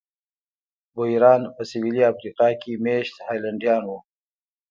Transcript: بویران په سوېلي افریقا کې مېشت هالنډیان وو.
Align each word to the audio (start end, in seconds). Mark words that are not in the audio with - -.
بویران 0.95 1.41
په 1.55 1.61
سوېلي 1.69 2.03
افریقا 2.11 2.47
کې 2.61 2.71
مېشت 2.85 3.15
هالنډیان 3.27 3.83
وو. 3.85 3.97